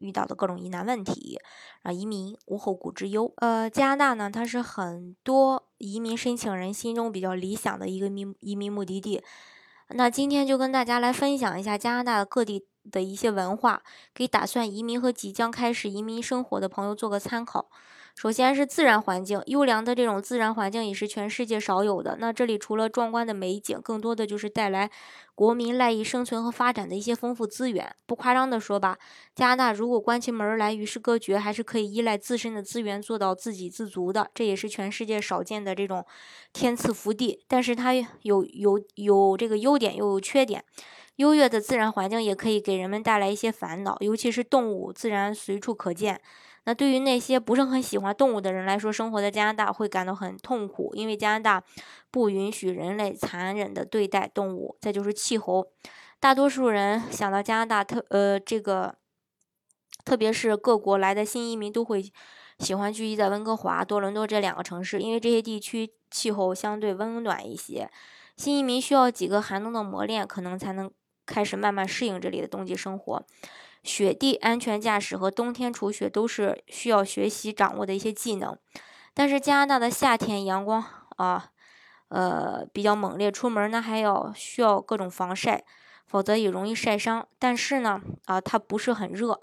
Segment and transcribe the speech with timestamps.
[0.00, 1.38] 遇到的各种疑难问题，
[1.82, 3.32] 啊移民无后顾之忧。
[3.36, 9.22] 呃，加拿大呢，它是很多移民申请人心中比较理想的一个民移民目的地。
[9.90, 13.82] 那今天就跟大家来分享一下加拿大的各地的一些文化，
[14.14, 17.70] 给打算移民和即将开始移民生活的朋友做个参考。
[18.20, 22.18] 首先是自然环境，优良的这种自然环境也是全世界少有的。
[22.20, 24.90] 那这里除了壮观的美景，更多的就是带来
[25.34, 27.96] 国民赖以生存和发展的一些丰富资源。
[28.04, 28.98] 不夸张的说吧，
[29.34, 34.28] 加拿大如果关起门来与世隔绝，还是可以依赖自身的资源做到自给自足的。
[34.34, 36.04] 这也是全世界少见的这种
[36.52, 37.42] 天赐福地。
[37.48, 40.62] 但是它有有有这个优点，又有缺点。
[41.20, 46.18] 优越的自然环境也可以给人们带来一些烦恼，尤其是动物自然随处可见。
[46.64, 51.62] 那对于那些不是很喜欢动物的人来说，生活在加拿大会感到很痛苦，因为加拿大
[52.10, 54.78] 不允许人类残忍的对待动物。
[54.80, 55.66] 再就是气候，
[56.18, 58.94] 大多数人想到加拿大，特呃这个，
[60.06, 62.02] 特别是各国来的新移民都会
[62.58, 67.90] 喜欢聚集在温哥华、多伦多这两个城市，因为这些地区气候相对温暖一些。
[68.36, 70.90] 新移民需要几个寒冬的磨练，可能才能
[71.30, 73.24] 开始慢慢适应这里的冬季生活。
[73.82, 78.58] 雪地安全驾驶和冬天除雪都是需要学习掌握的一些技能，
[79.14, 80.84] 但是加拿大的夏天阳光
[81.16, 81.50] 啊，
[82.08, 85.64] 呃比较猛烈，出门呢还要需要各种防晒，
[86.06, 87.26] 否则也容易晒伤。
[87.38, 89.40] 但是呢，啊它不是很热。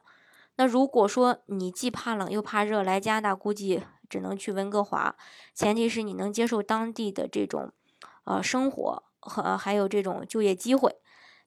[0.57, 5.15] 那如果说你既怕冷又怕热，来加拿大估计只能去温哥华，
[5.55, 7.71] 前提是你能接受当地的这种
[8.25, 10.95] 呃生活和还有这种就业机会。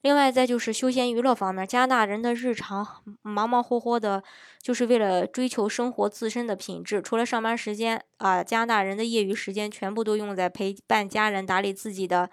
[0.03, 2.87] 另外，再就是休闲娱乐方面，加拿大人的日常
[3.20, 4.23] 忙忙活活的，
[4.62, 7.03] 就是为了追求生活自身的品质。
[7.03, 12.31] 除了上班时间啊，加拿大人的业余时间全部都用在陪伴家人、打理自己的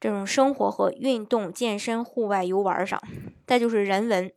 [0.00, 2.98] 这种生活和运动、健身、户外游玩上。
[3.46, 4.32] 再就是人文，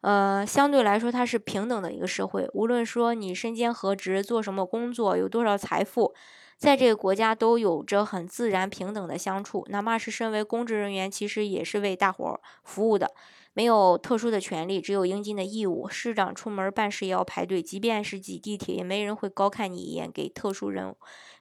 [0.00, 6.14] 呃，相对来说它是平等的一个社会，无论说你身兼何职、做什么工作、有多少财富。
[6.62, 13.12] 在这个国家都有着很自然平等的相处，哪怕是身为公职人员，其实也是为大伙儿服务的，
[13.52, 15.88] 没有特殊的权利，只有应尽的义务。
[15.88, 20.94] 市长出门办事也要排队，即便是挤地铁，也没人会高看你一眼，给特殊人，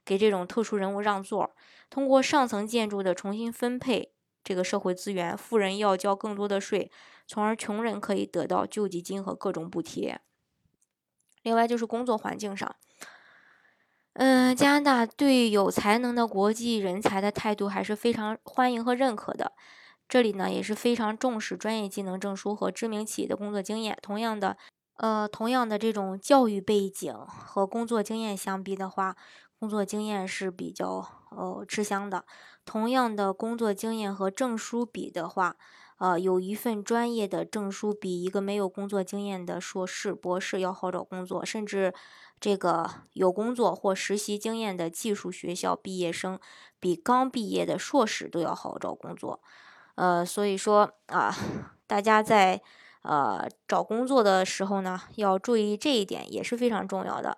[0.04, 1.52] 给这种特殊人物让座。
[1.92, 6.92] 通过上层建筑的重新分配这个社会资源，富人要交更多的税，
[7.28, 10.20] 从而穷人可以得到救济金和各种补贴。
[11.44, 12.76] 另外就是工作环境上。
[14.14, 19.54] 嗯，加拿大对有才能的国际人才的态度还是非常欢迎和认可的。
[20.10, 23.98] 这里呢也是非常重视专业技能证书和知名企业的工作经验。
[24.02, 24.58] 同样的，
[24.98, 29.16] 呃，同样的这种教育背景和工作经验相比的话，
[29.58, 32.26] 工作经验是比较呃吃香的。
[32.66, 35.56] 同样的工作经验和证书比的话，
[36.02, 41.94] 呃，有一份专业的证书比一个没有工作经验的硕士、博士要好找工作，甚至。
[42.44, 46.40] 这个有工作或实习经验的技术学校毕业生，
[46.80, 49.40] 比刚毕业的硕士都要好找工作。
[49.94, 51.32] 呃，所以说啊，
[51.86, 52.60] 大家在
[53.04, 57.38] 呃找工作的时候呢，要注意这一点也是非常重要的。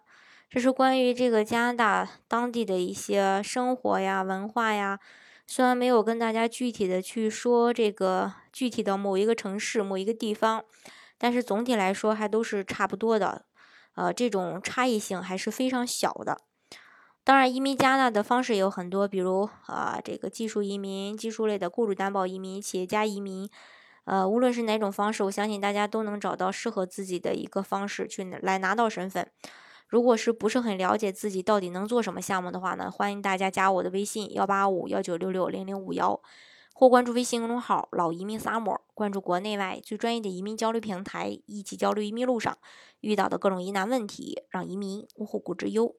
[0.50, 5.01] 这是关于这个加拿大当地的一些生活呀、文化呀。
[5.46, 10.64] 虽然没有跟大家具体的去说这个具体的某一个城市、某一个地方，
[11.18, 13.46] 但是总体来说还都是差不多的。
[13.96, 16.40] 呃，这种差异性还是非常小的。
[17.24, 23.50] 当然，移民加拿大的方式有很多，比如啊，这个技术移民、技术类的雇主担保移民、企业家移民。
[24.06, 29.30] 呃，无论是哪种方式，我相信大家都能找到适合自己的一个方式去来拿到身份。
[29.94, 36.20] 如果是不是很了解自己到底能做什么项目的话呢，欢迎大家加我的微信幺八五幺九六六零零五幺。
[36.74, 42.57] 或关注微信公众号“老移民萨摩关注国内外最专业的移民交流平台，一起交流移民路上
[43.01, 45.96] 遇到的各种疑难问题，让移民无后顾之忧。